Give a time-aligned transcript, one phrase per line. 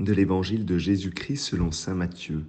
[0.00, 2.46] de l'évangile de Jésus-Christ selon Saint Matthieu.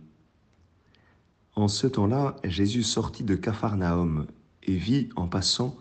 [1.53, 4.25] En ce temps-là, Jésus sortit de Capharnaüm
[4.63, 5.77] et vit en passant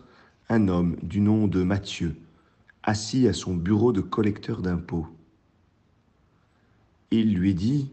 [0.49, 2.17] un homme du nom de Matthieu,
[2.83, 5.07] assis à son bureau de collecteur d'impôts.
[7.09, 7.89] Il lui dit,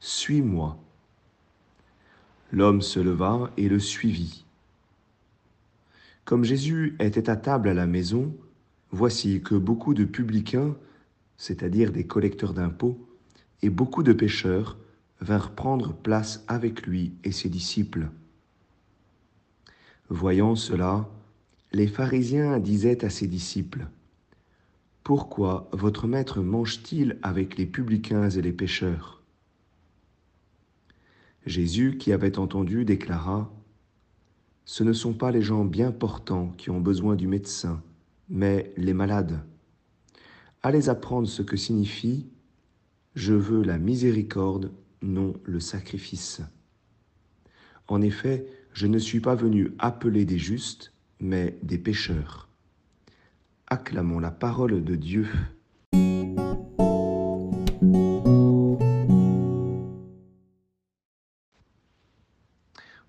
[0.00, 0.78] Suis-moi.
[2.52, 4.44] L'homme se leva et le suivit.
[6.26, 8.36] Comme Jésus était à table à la maison,
[8.90, 10.76] voici que beaucoup de publicains
[11.38, 13.08] c'est-à-dire des collecteurs d'impôts,
[13.62, 14.76] et beaucoup de pécheurs
[15.20, 18.10] vinrent prendre place avec lui et ses disciples.
[20.10, 21.08] Voyant cela,
[21.72, 23.86] les pharisiens disaient à ses disciples,
[25.04, 29.22] Pourquoi votre maître mange-t-il avec les publicains et les pécheurs
[31.46, 33.50] Jésus, qui avait entendu, déclara,
[34.64, 37.82] Ce ne sont pas les gens bien portants qui ont besoin du médecin,
[38.28, 39.40] mais les malades.
[40.62, 42.26] Allez apprendre ce que signifie
[43.14, 46.40] Je veux la miséricorde, non le sacrifice.
[47.86, 52.48] En effet, je ne suis pas venu appeler des justes, mais des pécheurs.
[53.68, 55.28] Acclamons la parole de Dieu.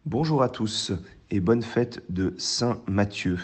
[0.06, 0.92] Bonjour à tous
[1.32, 3.40] et bonne fête de Saint Matthieu.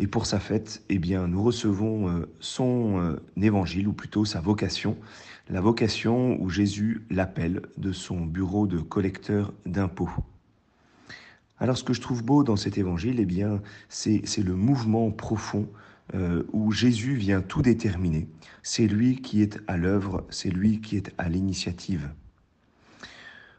[0.00, 4.40] Et pour sa fête, eh bien, nous recevons euh, son euh, évangile, ou plutôt sa
[4.40, 4.96] vocation,
[5.48, 10.10] la vocation où Jésus l'appelle de son bureau de collecteur d'impôts.
[11.58, 15.68] Alors ce que je trouve beau dans cet évangile, eh bien, c'est le mouvement profond
[16.14, 18.28] euh, où Jésus vient tout déterminer.
[18.62, 22.10] C'est lui qui est à l'œuvre, c'est lui qui est à l'initiative.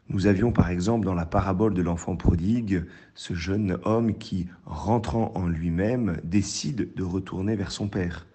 [0.08, 5.32] Nous avions par exemple dans la parabole de l'enfant prodigue ce jeune homme qui, rentrant
[5.34, 8.26] en lui-même, décide de retourner vers son Père.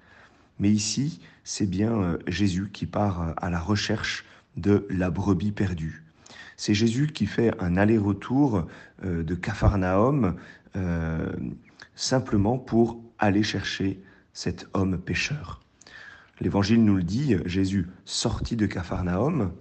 [0.60, 4.26] Mais ici, c'est bien euh, Jésus qui part euh, à la recherche
[4.58, 6.04] de la brebis perdue.
[6.58, 8.68] C'est Jésus qui fait un aller-retour
[9.04, 10.36] euh, de Capharnaüm
[11.96, 14.02] simplement pour aller chercher
[14.32, 15.60] cet homme pécheur.
[16.40, 19.52] L'Évangile nous le dit, Jésus sortit de Capharnaüm,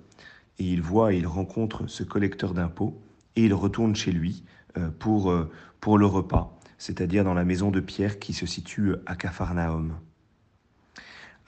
[0.60, 3.00] et il voit et il rencontre ce collecteur d'impôts
[3.34, 4.44] et il retourne chez lui
[4.76, 5.50] euh, pour, euh,
[5.80, 9.94] pour le repas, c'est-à-dire dans la maison de Pierre qui se situe à Capharnaüm.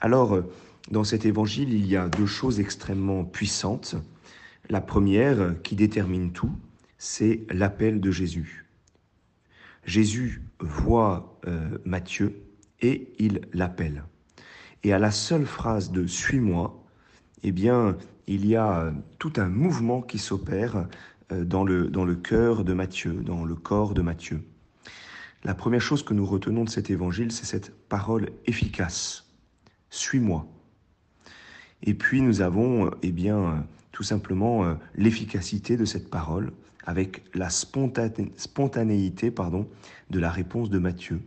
[0.01, 0.51] Alors, euh,
[0.89, 3.95] dans cet évangile, il y a deux choses extrêmement puissantes.
[4.69, 6.51] La première, qui détermine tout,
[6.97, 8.65] c'est l'appel de Jésus.
[9.85, 11.39] Jésus voit
[11.83, 12.41] Matthieu
[12.81, 14.03] et il l'appelle.
[14.83, 16.81] Et à la seule phrase de Suis-moi,
[17.43, 17.97] eh bien,
[18.27, 20.87] il y a euh, tout un mouvement qui s'opère
[21.31, 24.41] euh, dans le, dans le cœur de Matthieu, dans le corps de Matthieu.
[25.43, 29.29] La première chose que nous retenons de cet évangile, c'est cette parole efficace.
[29.89, 30.47] Suis-moi.
[31.81, 36.51] Et puis nous avons, euh, eh bien, tout simplement l'efficacité de cette parole
[36.85, 39.69] avec la spontanéité pardon,
[40.09, 41.21] de la réponse de Matthieu.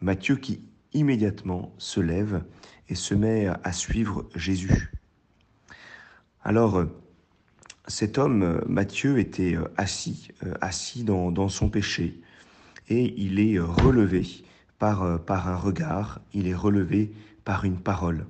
[0.00, 0.60] Matthieu qui
[0.94, 2.42] immédiatement se lève
[2.88, 4.95] et se met à suivre Jésus.
[6.48, 6.86] Alors, euh,
[7.88, 10.28] cet homme, euh, Matthieu, était euh, assis,
[10.60, 12.20] assis dans, son péché,
[12.88, 14.44] et il est relevé
[14.78, 17.12] par, par un regard, il est relevé
[17.44, 18.26] par une parole.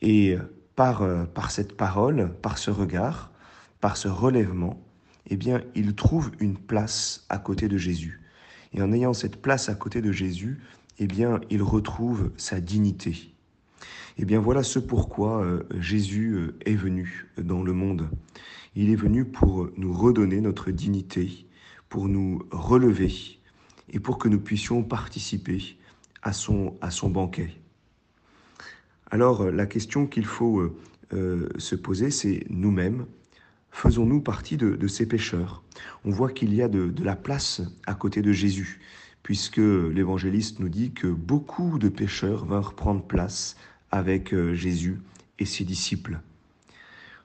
[0.00, 0.38] Et
[0.76, 3.32] par, par cette parole, par ce regard,
[3.82, 4.80] par ce relèvement,
[5.28, 8.22] eh bien, il trouve une place à côté de Jésus.
[8.72, 10.62] Et en ayant cette place à côté de Jésus,
[10.98, 13.34] eh bien, il retrouve sa dignité.
[14.20, 18.08] Eh bien voilà ce pourquoi euh, Jésus euh, est venu dans le monde.
[18.74, 21.46] Il est venu pour nous redonner notre dignité,
[21.88, 23.12] pour nous relever
[23.90, 25.76] et pour que nous puissions participer
[26.22, 27.50] à son, à son banquet.
[29.08, 30.76] Alors la question qu'il faut
[31.12, 33.06] euh, se poser, c'est nous-mêmes,
[33.70, 35.62] faisons-nous partie de, ces pécheurs?
[36.04, 38.80] On voit qu'il y a de, de la place à côté de Jésus,
[39.22, 43.56] puisque l'évangéliste nous dit que beaucoup de pécheurs vinrent prendre place
[43.90, 45.00] avec euh, Jésus
[45.38, 46.20] et ses disciples.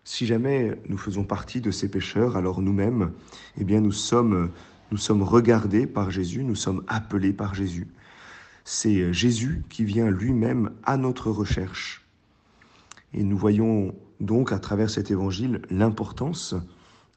[0.03, 3.11] Si jamais nous faisons partie de ces pécheurs, alors nous-mêmes,
[3.57, 4.51] eh bien, nous sommes,
[4.91, 7.87] nous sommes regardés par Jésus, nous sommes appelés par Jésus.
[8.65, 12.05] C'est Jésus qui vient lui-même à notre recherche.
[13.13, 16.55] Et nous voyons donc à travers cet évangile l'importance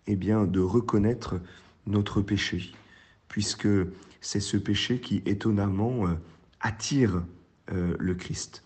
[0.06, 1.40] eh bien, de reconnaître
[1.86, 2.72] notre péché,
[3.28, 3.68] puisque
[4.20, 6.14] c'est ce péché qui étonnamment euh,
[6.60, 7.22] attire
[7.72, 8.64] euh, le Christ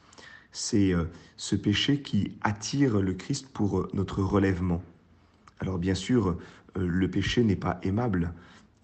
[0.52, 1.04] c'est euh,
[1.36, 4.82] ce péché qui attire le Christ pour euh, notre relèvement.
[5.60, 6.38] Alors bien sûr,
[6.76, 8.32] euh, le péché n'est pas aimable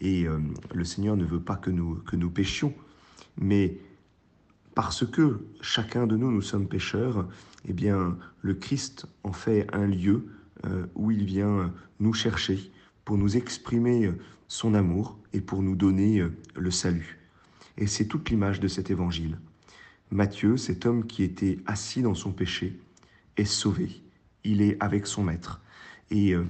[0.02, 0.26] et
[0.74, 2.74] le Seigneur ne veut pas que nous, que nous péchions,
[3.38, 3.78] mais
[4.74, 7.26] Parce que chacun de nous, nous sommes pécheurs,
[7.66, 10.26] eh bien, le Christ en fait un lieu
[10.94, 12.70] où il vient nous chercher
[13.06, 14.12] pour nous exprimer
[14.48, 16.22] son amour et pour nous donner
[16.54, 17.18] le salut.
[17.78, 19.38] Et c'est toute l'image de cet évangile.
[20.10, 22.78] Matthieu, cet homme qui était assis dans son péché,
[23.36, 24.02] est sauvé.
[24.44, 25.60] Il est avec son maître.
[26.10, 26.44] Et euh,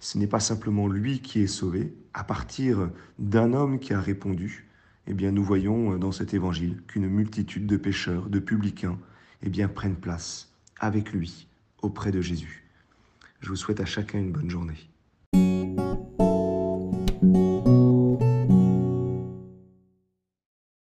[0.00, 1.94] ce n'est pas simplement lui qui est sauvé.
[2.14, 4.66] À partir d'un homme qui a répondu,
[5.06, 8.98] eh bien, nous voyons euh, dans cet évangile qu'une multitude de pécheurs, de publicains,
[9.42, 11.46] eh bien, prennent place avec lui
[11.82, 12.64] auprès de Jésus.
[13.40, 14.88] Je vous souhaite à chacun une bonne journée.